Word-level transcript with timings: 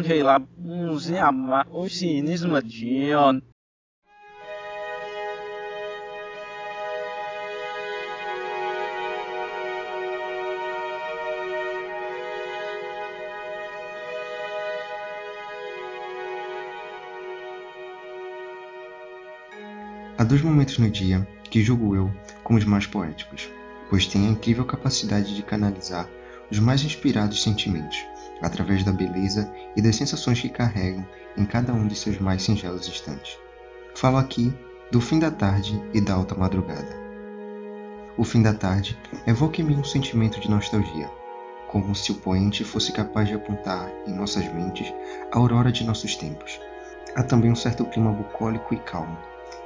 la 0.00 0.38
música 0.56 1.30
o 1.70 1.86
cinismo 1.86 2.62
Dion. 2.62 3.42
Há 20.16 20.24
dois 20.24 20.40
momentos 20.40 20.78
no 20.78 20.88
dia 20.88 21.26
que 21.50 21.62
julgo 21.62 21.94
eu 21.94 22.10
como 22.42 22.58
os 22.58 22.64
mais 22.64 22.86
poéticos, 22.86 23.50
pois 23.90 24.06
têm 24.06 24.26
a 24.26 24.30
incrível 24.30 24.64
capacidade 24.64 25.36
de 25.36 25.42
canalizar 25.42 26.08
os 26.50 26.58
mais 26.58 26.82
inspirados 26.82 27.42
sentimentos, 27.42 27.98
através 28.42 28.84
da 28.84 28.92
beleza 28.92 29.50
e 29.76 29.80
das 29.80 29.96
sensações 29.96 30.40
que 30.40 30.48
carregam 30.48 31.06
em 31.36 31.44
cada 31.46 31.72
um 31.72 31.86
de 31.86 31.94
seus 31.94 32.18
mais 32.18 32.42
singelos 32.42 32.88
instantes. 32.88 33.38
Falo 33.94 34.18
aqui 34.18 34.52
do 34.90 35.00
fim 35.00 35.18
da 35.18 35.30
tarde 35.30 35.82
e 35.94 36.00
da 36.00 36.14
alta 36.14 36.34
madrugada. 36.34 37.00
O 38.16 38.24
fim 38.24 38.42
da 38.42 38.52
tarde 38.52 38.98
evoca 39.26 39.60
em 39.60 39.64
mim 39.64 39.76
um 39.76 39.84
sentimento 39.84 40.38
de 40.38 40.50
nostalgia, 40.50 41.10
como 41.68 41.94
se 41.94 42.12
o 42.12 42.16
poente 42.16 42.64
fosse 42.64 42.92
capaz 42.92 43.28
de 43.28 43.34
apontar 43.34 43.90
em 44.06 44.12
nossas 44.12 44.44
mentes 44.52 44.92
a 45.32 45.38
aurora 45.38 45.72
de 45.72 45.84
nossos 45.84 46.16
tempos. 46.16 46.60
Há 47.14 47.22
também 47.22 47.50
um 47.50 47.56
certo 47.56 47.86
clima 47.86 48.12
bucólico 48.12 48.74
e 48.74 48.78
calmo, 48.78 49.16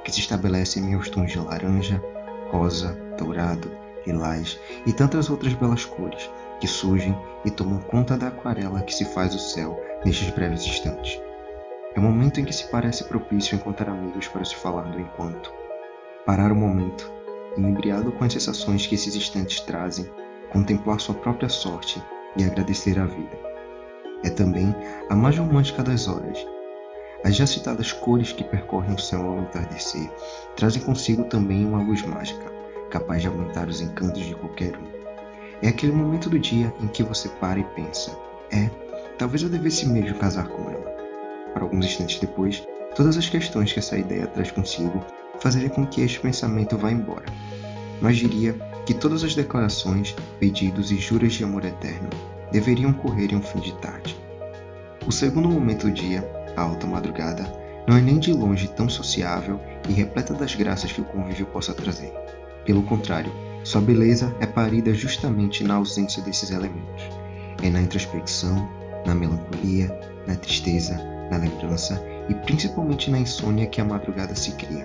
que 0.03 0.11
se 0.11 0.21
estabelece 0.21 0.79
em 0.79 0.83
meus 0.83 1.09
tons 1.09 1.31
de 1.31 1.39
laranja, 1.39 2.01
rosa, 2.49 2.97
dourado, 3.17 3.69
lilás 4.07 4.59
e 4.85 4.93
tantas 4.93 5.29
outras 5.29 5.53
belas 5.53 5.85
cores 5.85 6.29
que 6.59 6.67
surgem 6.67 7.15
e 7.45 7.51
tomam 7.51 7.79
conta 7.79 8.17
da 8.17 8.27
aquarela 8.27 8.81
que 8.81 8.93
se 8.93 9.05
faz 9.05 9.35
o 9.35 9.39
céu 9.39 9.79
nestes 10.03 10.29
breves 10.31 10.65
instantes. 10.65 11.19
É 11.93 11.99
o 11.99 12.03
momento 12.03 12.39
em 12.39 12.45
que 12.45 12.53
se 12.53 12.69
parece 12.69 13.03
propício 13.03 13.55
encontrar 13.55 13.91
amigos 13.91 14.27
para 14.27 14.45
se 14.45 14.55
falar 14.55 14.83
do 14.83 14.99
enquanto. 14.99 15.53
Parar 16.25 16.51
o 16.51 16.55
momento, 16.55 17.11
inebriado 17.55 18.11
com 18.11 18.23
as 18.23 18.33
sensações 18.33 18.85
que 18.85 18.95
esses 18.95 19.15
instantes 19.15 19.61
trazem, 19.61 20.09
contemplar 20.51 20.99
sua 20.99 21.15
própria 21.15 21.49
sorte 21.49 22.01
e 22.35 22.43
agradecer 22.43 22.99
a 22.99 23.05
vida. 23.05 23.37
É 24.23 24.29
também 24.29 24.75
a 25.09 25.15
mais 25.15 25.37
romântica 25.37 25.83
das 25.83 26.07
horas, 26.07 26.45
as 27.23 27.35
já 27.35 27.47
citadas 27.47 27.91
cores 27.91 28.31
que 28.31 28.43
percorrem 28.43 28.93
o 28.93 28.99
céu 28.99 29.27
ao 29.27 29.39
entardecer 29.39 30.09
trazem 30.55 30.81
consigo 30.81 31.23
também 31.23 31.65
uma 31.65 31.81
luz 31.81 32.03
mágica, 32.03 32.51
capaz 32.89 33.21
de 33.21 33.27
aumentar 33.27 33.67
os 33.67 33.81
encantos 33.81 34.25
de 34.25 34.35
qualquer 34.35 34.75
um. 34.77 34.87
É 35.61 35.69
aquele 35.69 35.91
momento 35.91 36.29
do 36.29 36.39
dia 36.39 36.73
em 36.81 36.87
que 36.87 37.03
você 37.03 37.29
para 37.29 37.59
e 37.59 37.63
pensa: 37.63 38.17
é, 38.51 38.69
talvez 39.17 39.43
eu 39.43 39.49
devesse 39.49 39.87
mesmo 39.87 40.17
casar 40.17 40.47
com 40.47 40.69
ela. 40.69 40.95
Para 41.53 41.63
alguns 41.63 41.85
instantes 41.85 42.19
depois, 42.19 42.67
todas 42.95 43.17
as 43.17 43.29
questões 43.29 43.73
que 43.73 43.79
essa 43.79 43.97
ideia 43.97 44.27
traz 44.27 44.51
consigo 44.51 45.03
fazem 45.39 45.67
com 45.69 45.85
que 45.85 46.01
este 46.01 46.19
pensamento 46.19 46.77
vá 46.77 46.91
embora. 46.91 47.25
Mas 48.01 48.17
diria 48.17 48.53
que 48.85 48.93
todas 48.93 49.23
as 49.23 49.35
declarações, 49.35 50.15
pedidos 50.39 50.91
e 50.91 50.97
juras 50.97 51.33
de 51.33 51.43
amor 51.43 51.65
eterno 51.65 52.09
deveriam 52.51 52.91
ocorrer 52.91 53.33
em 53.33 53.37
um 53.37 53.41
fim 53.41 53.59
de 53.59 53.73
tarde. 53.75 54.15
O 55.05 55.11
segundo 55.11 55.49
momento 55.49 55.87
do 55.87 55.91
dia 55.91 56.37
a 56.57 56.63
alta 56.63 56.87
madrugada, 56.87 57.45
não 57.87 57.95
é 57.95 58.01
nem 58.01 58.17
de 58.17 58.33
longe 58.33 58.67
tão 58.67 58.89
sociável 58.89 59.61
e 59.87 59.93
repleta 59.93 60.33
das 60.33 60.55
graças 60.55 60.91
que 60.91 60.99
o 60.99 61.05
convívio 61.05 61.45
possa 61.45 61.73
trazer. 61.73 62.11
Pelo 62.67 62.83
contrário, 62.83 63.31
sua 63.63 63.79
beleza 63.79 64.35
é 64.41 64.45
parida 64.45 64.93
justamente 64.93 65.63
na 65.63 65.75
ausência 65.75 66.21
desses 66.21 66.51
elementos. 66.51 67.01
É 67.63 67.69
na 67.69 67.81
introspecção, 67.81 68.69
na 69.05 69.15
melancolia, 69.15 69.87
na 70.27 70.35
tristeza, 70.35 70.97
na 71.31 71.37
lembrança 71.37 72.05
e 72.27 72.33
principalmente 72.33 73.09
na 73.09 73.19
insônia 73.19 73.67
que 73.67 73.79
a 73.79 73.85
madrugada 73.85 74.35
se 74.35 74.51
cria. 74.51 74.83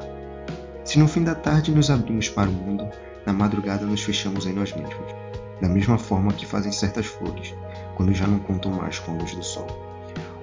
Se 0.84 0.96
no 0.96 1.08
fim 1.08 1.24
da 1.24 1.34
tarde 1.34 1.72
nos 1.72 1.90
abrimos 1.90 2.28
para 2.28 2.48
o 2.48 2.52
mundo, 2.52 2.88
na 3.26 3.32
madrugada 3.32 3.84
nos 3.84 4.04
fechamos 4.04 4.46
em 4.46 4.52
nós 4.52 4.72
mesmos, 4.72 5.12
da 5.60 5.68
mesma 5.68 5.98
forma 5.98 6.32
que 6.32 6.46
fazem 6.46 6.70
certas 6.70 7.06
flores, 7.06 7.52
quando 7.96 8.14
já 8.14 8.28
não 8.28 8.38
contam 8.38 8.70
mais 8.70 9.00
com 9.00 9.10
a 9.10 9.14
luz 9.16 9.34
do 9.34 9.42
sol. 9.42 9.66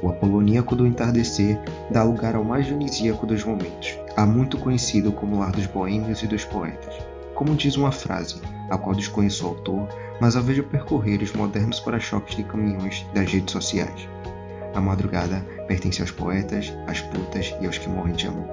O 0.02 0.10
apoloníaco 0.10 0.76
do 0.76 0.86
entardecer 0.86 1.58
dá 1.90 2.04
lugar 2.04 2.36
ao 2.36 2.44
mais 2.44 2.66
dionisíaco 2.66 3.26
dos 3.26 3.46
momentos, 3.46 3.98
há 4.18 4.26
muito 4.26 4.58
conhecido 4.58 5.14
como 5.14 5.40
lar 5.40 5.54
dos 5.54 5.68
boêmios 5.68 6.22
e 6.22 6.28
dos 6.28 6.44
poetas. 6.44 7.19
Como 7.40 7.56
diz 7.56 7.78
uma 7.78 7.90
frase, 7.90 8.42
a 8.70 8.78
qual 8.78 8.94
desconheço 8.94 9.46
o 9.46 9.48
autor, 9.48 9.88
mas 10.20 10.36
a 10.36 10.42
vejo 10.42 10.62
percorrer 10.62 11.22
os 11.22 11.32
modernos 11.32 11.80
para-choques 11.80 12.36
de 12.36 12.44
caminhões 12.44 13.06
das 13.14 13.32
redes 13.32 13.54
sociais. 13.54 14.10
A 14.76 14.82
madrugada 14.82 15.40
pertence 15.66 16.02
aos 16.02 16.12
poetas, 16.12 16.74
às 16.86 17.00
putas 17.00 17.56
e 17.62 17.66
aos 17.66 17.78
que 17.78 17.88
morrem 17.88 18.14
de 18.14 18.28
amor. 18.28 18.50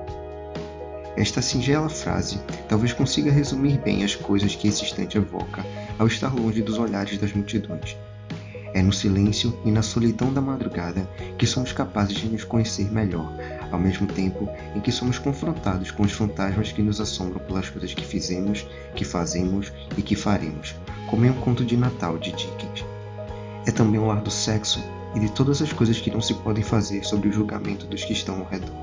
Esta 1.16 1.42
singela 1.42 1.88
frase 1.88 2.38
talvez 2.68 2.92
consiga 2.92 3.32
resumir 3.32 3.76
bem 3.78 4.04
as 4.04 4.14
coisas 4.14 4.54
que 4.54 4.68
esse 4.68 4.84
instante 4.84 5.18
evoca 5.18 5.66
ao 5.98 6.06
estar 6.06 6.32
longe 6.32 6.62
dos 6.62 6.78
olhares 6.78 7.18
das 7.18 7.32
multidões, 7.32 7.96
é 8.74 8.82
no 8.82 8.92
silêncio 8.92 9.58
e 9.64 9.70
na 9.70 9.82
solidão 9.82 10.32
da 10.32 10.40
madrugada 10.40 11.08
que 11.38 11.46
somos 11.46 11.72
capazes 11.72 12.16
de 12.16 12.28
nos 12.28 12.44
conhecer 12.44 12.90
melhor, 12.92 13.32
ao 13.70 13.78
mesmo 13.78 14.06
tempo 14.06 14.48
em 14.74 14.80
que 14.80 14.92
somos 14.92 15.18
confrontados 15.18 15.90
com 15.90 16.02
os 16.02 16.12
fantasmas 16.12 16.72
que 16.72 16.82
nos 16.82 17.00
assombram 17.00 17.40
pelas 17.40 17.68
coisas 17.68 17.94
que 17.94 18.04
fizemos, 18.04 18.66
que 18.94 19.04
fazemos 19.04 19.72
e 19.96 20.02
que 20.02 20.14
faremos, 20.14 20.74
como 21.08 21.24
em 21.24 21.30
um 21.30 21.40
conto 21.40 21.64
de 21.64 21.76
Natal 21.76 22.18
de 22.18 22.32
Dickens. 22.32 22.84
É 23.66 23.70
também 23.70 23.98
o 23.98 24.10
ar 24.10 24.20
do 24.20 24.30
sexo 24.30 24.82
e 25.14 25.20
de 25.20 25.30
todas 25.32 25.62
as 25.62 25.72
coisas 25.72 25.98
que 25.98 26.10
não 26.10 26.20
se 26.20 26.34
podem 26.34 26.62
fazer 26.62 27.04
sobre 27.04 27.28
o 27.28 27.32
julgamento 27.32 27.86
dos 27.86 28.04
que 28.04 28.12
estão 28.12 28.40
ao 28.40 28.46
redor. 28.46 28.76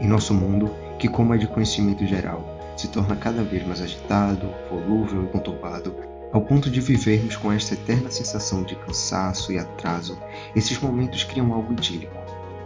Em 0.00 0.06
nosso 0.06 0.32
mundo, 0.32 0.70
que 0.98 1.08
como 1.08 1.34
é 1.34 1.38
de 1.38 1.46
conhecimento 1.46 2.06
geral, 2.06 2.54
se 2.76 2.88
torna 2.88 3.16
cada 3.16 3.42
vez 3.42 3.66
mais 3.66 3.80
agitado, 3.80 4.48
volúvel 4.70 5.24
e 5.24 5.28
conturbado, 5.28 5.94
ao 6.34 6.42
ponto 6.42 6.68
de 6.68 6.80
vivermos 6.80 7.36
com 7.36 7.52
esta 7.52 7.74
eterna 7.74 8.10
sensação 8.10 8.64
de 8.64 8.74
cansaço 8.74 9.52
e 9.52 9.58
atraso, 9.58 10.18
esses 10.56 10.76
momentos 10.80 11.22
criam 11.22 11.54
algo 11.54 11.72
idílico. 11.72 12.12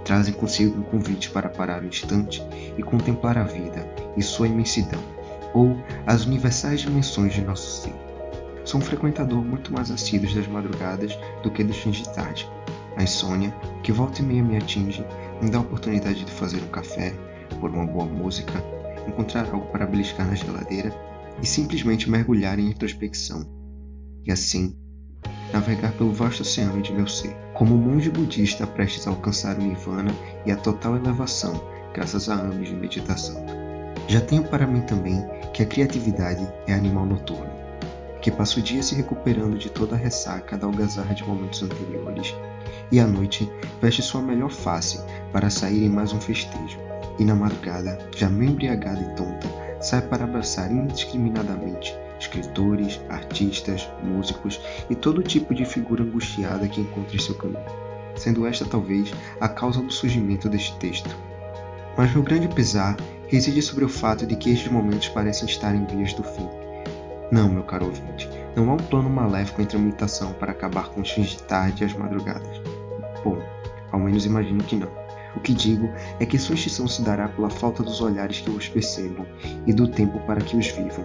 Trazem 0.07 0.33
consigo 0.33 0.81
um 0.81 0.83
convite 0.83 1.29
para 1.29 1.51
parar 1.51 1.83
um 1.83 1.87
instante 1.87 2.43
e 2.79 2.83
contemplar 2.83 3.37
a 3.37 3.43
vida 3.43 3.87
e 4.17 4.23
sua 4.23 4.49
imensidão, 4.49 5.03
ou 5.53 5.77
as 6.07 6.25
universais 6.25 6.81
dimensões 6.81 7.35
de 7.35 7.43
nosso 7.43 7.83
ser. 7.83 7.93
Sou 8.65 8.81
um 8.81 8.83
frequentador 8.83 9.45
muito 9.45 9.71
mais 9.71 9.91
assíduo 9.91 10.35
das 10.35 10.47
madrugadas 10.47 11.15
do 11.43 11.51
que 11.51 11.63
dos 11.63 11.77
fins 11.77 11.97
de 11.97 12.09
tarde. 12.15 12.51
A 12.97 13.03
insônia, 13.03 13.55
que 13.83 13.93
volta 13.93 14.23
e 14.23 14.25
meia 14.25 14.43
me 14.43 14.57
atinge, 14.57 15.05
me 15.43 15.51
dá 15.51 15.59
a 15.59 15.61
oportunidade 15.61 16.25
de 16.25 16.33
fazer 16.33 16.63
um 16.63 16.69
café, 16.69 17.15
pôr 17.61 17.69
uma 17.69 17.85
boa 17.85 18.07
música, 18.07 18.65
encontrar 19.07 19.45
algo 19.53 19.67
para 19.67 19.85
beliscar 19.85 20.27
na 20.27 20.35
geladeira 20.35 20.91
e 21.43 21.47
simplesmente 21.47 22.09
mergulhar 22.09 22.59
em 22.59 22.71
introspecção 22.71 23.58
e 24.25 24.33
assim 24.33 24.77
navegar 25.53 25.93
pelo 25.93 26.13
vasto 26.13 26.43
oceano 26.43 26.83
de 26.83 26.93
meu 26.93 27.07
ser, 27.07 27.35
como 27.55 27.77
monge 27.77 28.11
budista 28.11 28.67
prestes 28.67 29.07
a 29.07 29.11
alcançar 29.11 29.57
o 29.57 29.63
nirvana 29.63 30.15
e 30.45 30.53
a 30.53 30.57
total 30.57 30.97
elevação 30.97 31.61
graças 31.95 32.29
a 32.29 32.35
anos 32.35 32.69
de 32.69 32.75
meditação. 32.75 33.45
Já 34.07 34.21
tenho 34.21 34.45
para 34.45 34.67
mim 34.67 34.83
também 34.83 35.25
que 35.53 35.63
a 35.63 35.67
criatividade 35.67 36.47
é 36.67 36.75
animal 36.75 37.07
noturno, 37.07 37.51
que 38.21 38.31
passa 38.31 38.59
o 38.59 38.63
dia 38.63 38.83
se 38.83 38.95
recuperando 38.95 39.59
de 39.59 39.71
toda 39.71 39.95
a 39.95 39.99
ressaca 39.99 40.57
da 40.57 40.67
algazarra 40.67 41.15
de 41.15 41.25
momentos 41.25 41.63
anteriores, 41.63 42.35
e 42.93 43.01
à 43.01 43.07
noite 43.07 43.51
veste 43.81 44.03
sua 44.03 44.23
melhor 44.23 44.51
face 44.51 45.01
para 45.33 45.51
sair 45.51 45.85
em 45.85 45.89
mais 45.89 46.13
um 46.13 46.21
festejo, 46.21 46.79
e 47.19 47.25
na 47.25 47.35
madrugada, 47.35 47.99
já 48.17 48.29
meio 48.29 48.53
embriagada 48.53 49.01
e 49.01 49.17
tonta, 49.17 49.49
sai 49.81 50.03
para 50.03 50.25
abraçar 50.25 50.71
indiscriminadamente 50.71 51.95
escritores, 52.19 53.01
artistas, 53.09 53.89
músicos 54.03 54.61
e 54.91 54.95
todo 54.95 55.23
tipo 55.23 55.55
de 55.55 55.65
figura 55.65 56.03
angustiada 56.03 56.69
que 56.69 56.81
encontre 56.81 57.17
em 57.17 57.21
seu 57.21 57.35
caminho, 57.35 57.65
sendo 58.17 58.47
esta 58.47 58.65
talvez 58.65 59.13
a 59.41 59.49
causa 59.49 59.81
do 59.81 59.93
surgimento 59.93 60.49
deste 60.49 60.77
texto. 60.77 61.15
Mas 61.97 62.13
meu 62.13 62.23
grande 62.23 62.49
pesar 62.49 62.97
reside 63.27 63.61
sobre 63.63 63.85
o 63.85 63.89
fato 63.89 64.27
de 64.27 64.37
que 64.37 64.51
estes 64.51 64.71
momentos 64.71 65.09
parecem 65.09 65.49
estar 65.49 65.75
em 65.75 65.85
vias 65.87 66.13
do 66.15 66.23
fim. 66.23 66.49
Não, 67.31 67.49
meu 67.49 67.63
caro 67.63 67.87
ouvinte, 67.87 68.29
não 68.57 68.71
há 68.71 68.75
um 68.75 68.79
plano 68.79 69.11
maléfico 69.11 69.61
entre 69.61 69.77
a 69.77 69.81
meditação 69.81 70.33
para 70.33 70.53
acabar 70.53 70.89
com 70.89 71.03
os 71.03 71.11
fins 71.11 71.29
de 71.29 71.43
tarde 71.43 71.83
e 71.83 71.87
as 71.87 71.93
madrugadas. 71.93 72.63
Bom, 73.23 73.39
ao 73.93 74.01
menos 74.01 74.25
imagino 74.25 74.65
que 74.65 74.77
não. 74.77 74.89
O 75.37 75.41
que 75.41 75.53
digo 75.53 75.91
é 76.19 76.27
que 76.27 76.39
sua 76.39 76.55
extinção 76.55 76.89
se 76.89 77.03
dará 77.03 77.29
pela 77.29 77.51
falta 77.51 77.83
dos 77.83 78.01
olhares 78.01 78.41
que 78.41 78.51
os 78.51 78.69
percebam 78.69 79.27
e 79.67 79.73
do 79.73 79.87
tempo 79.87 80.19
para 80.21 80.41
que 80.41 80.57
os 80.57 80.69
vivam. 80.69 81.05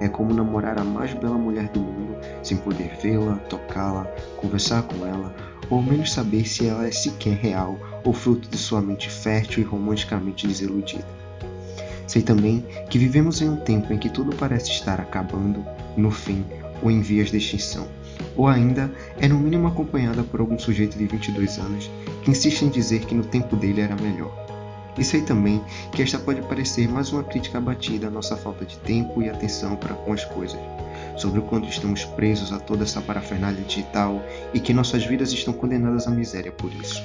É 0.00 0.08
como 0.08 0.34
namorar 0.34 0.78
a 0.78 0.84
mais 0.84 1.12
bela 1.14 1.36
mulher 1.36 1.68
do 1.68 1.80
mundo 1.80 2.16
sem 2.42 2.56
poder 2.56 2.96
vê-la, 3.02 3.36
tocá-la, 3.48 4.04
conversar 4.36 4.82
com 4.82 5.06
ela, 5.06 5.34
ou 5.70 5.78
ao 5.78 5.82
menos 5.82 6.12
saber 6.12 6.46
se 6.46 6.66
ela 6.66 6.86
é 6.86 6.90
sequer 6.90 7.36
real 7.36 7.78
ou 8.04 8.12
fruto 8.12 8.48
de 8.48 8.58
sua 8.58 8.80
mente 8.80 9.08
fértil 9.08 9.62
e 9.62 9.66
romanticamente 9.66 10.46
desiludida. 10.46 11.06
Sei 12.06 12.20
também 12.20 12.64
que 12.90 12.98
vivemos 12.98 13.40
em 13.40 13.48
um 13.48 13.56
tempo 13.56 13.92
em 13.92 13.98
que 13.98 14.10
tudo 14.10 14.36
parece 14.36 14.70
estar 14.70 15.00
acabando, 15.00 15.64
no 15.96 16.10
fim, 16.10 16.44
ou 16.82 16.90
em 16.90 17.00
vias 17.00 17.30
de 17.30 17.38
extinção, 17.38 17.86
ou 18.36 18.48
ainda 18.48 18.90
é 19.18 19.28
no 19.28 19.38
mínimo 19.38 19.68
acompanhada 19.68 20.22
por 20.22 20.40
algum 20.40 20.58
sujeito 20.58 20.98
de 20.98 21.06
22 21.06 21.58
anos 21.58 21.90
que 22.22 22.30
insiste 22.30 22.62
em 22.62 22.68
dizer 22.68 23.00
que 23.06 23.14
no 23.14 23.24
tempo 23.24 23.56
dele 23.56 23.80
era 23.80 23.96
melhor. 23.96 24.51
E 24.98 25.04
sei 25.04 25.22
também 25.22 25.62
que 25.90 26.02
esta 26.02 26.18
pode 26.18 26.42
parecer 26.42 26.86
mais 26.86 27.12
uma 27.12 27.24
crítica 27.24 27.58
abatida 27.58 28.08
à 28.08 28.10
nossa 28.10 28.36
falta 28.36 28.64
de 28.64 28.76
tempo 28.78 29.22
e 29.22 29.28
atenção 29.28 29.74
para 29.74 29.94
com 29.94 30.12
as 30.12 30.24
coisas, 30.24 30.60
sobre 31.16 31.40
o 31.40 31.42
quanto 31.42 31.68
estamos 31.68 32.04
presos 32.04 32.52
a 32.52 32.58
toda 32.58 32.82
essa 32.82 33.00
parafernália 33.00 33.62
digital 33.64 34.22
e 34.52 34.60
que 34.60 34.74
nossas 34.74 35.04
vidas 35.04 35.32
estão 35.32 35.54
condenadas 35.54 36.06
à 36.06 36.10
miséria 36.10 36.52
por 36.52 36.70
isso. 36.74 37.02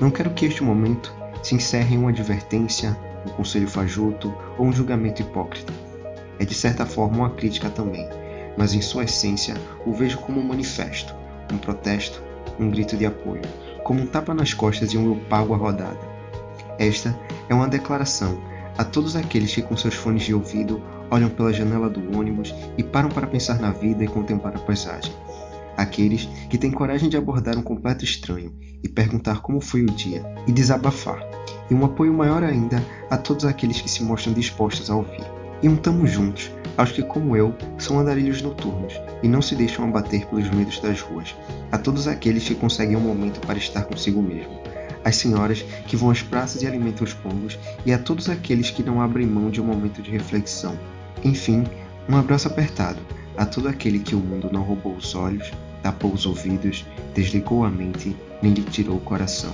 Não 0.00 0.10
quero 0.10 0.30
que 0.30 0.44
este 0.44 0.62
momento 0.62 1.14
se 1.42 1.54
encerre 1.54 1.94
em 1.94 1.98
uma 1.98 2.10
advertência, 2.10 2.96
um 3.26 3.30
conselho 3.30 3.68
fajuto 3.68 4.34
ou 4.58 4.66
um 4.66 4.72
julgamento 4.72 5.22
hipócrita. 5.22 5.72
É 6.38 6.44
de 6.44 6.54
certa 6.54 6.84
forma 6.84 7.18
uma 7.18 7.30
crítica 7.30 7.70
também, 7.70 8.06
mas 8.58 8.74
em 8.74 8.82
sua 8.82 9.04
essência 9.04 9.54
o 9.86 9.94
vejo 9.94 10.18
como 10.18 10.40
um 10.40 10.44
manifesto, 10.44 11.14
um 11.50 11.56
protesto, 11.56 12.22
um 12.60 12.68
grito 12.68 12.98
de 12.98 13.06
apoio, 13.06 13.42
como 13.82 14.02
um 14.02 14.06
tapa 14.06 14.34
nas 14.34 14.52
costas 14.52 14.92
e 14.92 14.98
um 14.98 15.06
eu 15.06 15.16
pago 15.28 15.54
a 15.54 15.56
rodada 15.56 16.13
esta 16.78 17.18
é 17.48 17.54
uma 17.54 17.68
declaração 17.68 18.38
a 18.76 18.84
todos 18.84 19.14
aqueles 19.14 19.54
que, 19.54 19.62
com 19.62 19.76
seus 19.76 19.94
fones 19.94 20.24
de 20.24 20.34
ouvido, 20.34 20.82
olham 21.10 21.28
pela 21.28 21.52
janela 21.52 21.88
do 21.88 22.18
ônibus 22.18 22.54
e 22.76 22.82
param 22.82 23.08
para 23.08 23.26
pensar 23.26 23.60
na 23.60 23.70
vida 23.70 24.02
e 24.02 24.08
contemplar 24.08 24.56
a 24.56 24.58
paisagem. 24.58 25.12
Aqueles 25.76 26.28
que 26.48 26.58
têm 26.58 26.70
coragem 26.70 27.08
de 27.08 27.16
abordar 27.16 27.56
um 27.56 27.62
completo 27.62 28.04
estranho 28.04 28.52
e 28.82 28.88
perguntar 28.88 29.40
como 29.40 29.60
foi 29.60 29.82
o 29.82 29.90
dia 29.90 30.24
e 30.46 30.52
desabafar. 30.52 31.20
E 31.70 31.74
um 31.74 31.84
apoio 31.84 32.12
maior 32.12 32.42
ainda 32.42 32.84
a 33.10 33.16
todos 33.16 33.44
aqueles 33.44 33.80
que 33.80 33.90
se 33.90 34.02
mostram 34.02 34.32
dispostos 34.32 34.90
a 34.90 34.96
ouvir. 34.96 35.24
E 35.62 35.68
um 35.68 35.76
tamo 35.76 36.06
juntos 36.06 36.50
aos 36.76 36.92
que, 36.92 37.02
como 37.02 37.36
eu, 37.36 37.54
são 37.78 37.98
andarilhos 37.98 38.42
noturnos 38.42 39.00
e 39.22 39.28
não 39.28 39.40
se 39.40 39.54
deixam 39.54 39.84
abater 39.84 40.26
pelos 40.26 40.50
medos 40.50 40.80
das 40.80 41.00
ruas. 41.00 41.34
A 41.72 41.78
todos 41.78 42.06
aqueles 42.06 42.46
que 42.46 42.54
conseguem 42.54 42.96
um 42.96 43.00
momento 43.00 43.40
para 43.46 43.58
estar 43.58 43.84
consigo 43.84 44.20
mesmo 44.20 44.52
às 45.04 45.16
senhoras 45.16 45.62
que 45.86 45.96
vão 45.96 46.10
às 46.10 46.22
praças 46.22 46.62
e 46.62 46.66
alimentam 46.66 47.04
os 47.04 47.12
pombos, 47.12 47.58
e 47.84 47.92
a 47.92 47.98
todos 47.98 48.28
aqueles 48.28 48.70
que 48.70 48.82
não 48.82 49.00
abrem 49.00 49.26
mão 49.26 49.50
de 49.50 49.60
um 49.60 49.64
momento 49.64 50.00
de 50.00 50.10
reflexão. 50.10 50.78
Enfim, 51.22 51.64
um 52.08 52.16
abraço 52.16 52.48
apertado 52.48 53.00
a 53.36 53.44
todo 53.44 53.68
aquele 53.68 53.98
que 53.98 54.14
o 54.14 54.20
mundo 54.20 54.48
não 54.52 54.62
roubou 54.62 54.94
os 54.94 55.14
olhos, 55.14 55.50
tapou 55.82 56.12
os 56.12 56.24
ouvidos, 56.24 56.84
desligou 57.14 57.64
a 57.64 57.70
mente, 57.70 58.16
nem 58.40 58.52
lhe 58.52 58.62
tirou 58.62 58.96
o 58.96 59.00
coração. 59.00 59.52